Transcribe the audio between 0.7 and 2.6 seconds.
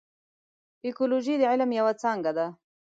اکولوژي د علم یوه څانګه ده.